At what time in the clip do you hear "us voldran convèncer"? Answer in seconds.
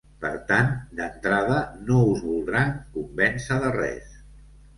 2.15-3.61